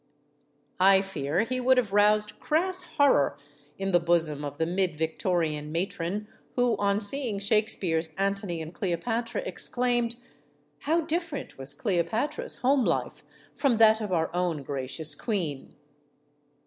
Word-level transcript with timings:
I 0.79 1.01
fear 1.01 1.41
he 1.41 1.59
would 1.59 1.77
have 1.77 1.93
roused 1.93 2.39
crass 2.39 2.81
horror 2.97 3.37
in 3.77 3.91
the 3.91 3.99
bosom 3.99 4.43
of 4.43 4.57
the 4.57 4.65
mid 4.65 4.97
Victorian 4.97 5.71
matron 5.71 6.27
who, 6.55 6.75
on 6.77 6.99
seeing 6.99 7.37
Shakespeare's 7.37 8.09
"Antony 8.17 8.63
and 8.63 8.73
Cleopatra," 8.73 9.41
exclaimed: 9.45 10.15
"How 10.79 11.01
different 11.01 11.55
was 11.59 11.75
Cleopatra's 11.75 12.55
home 12.65 12.83
life 12.83 13.23
from 13.55 13.77
that 13.77 14.01
of 14.01 14.11
our 14.11 14.35
own 14.35 14.63
gracious 14.63 15.13
queen!" 15.13 15.75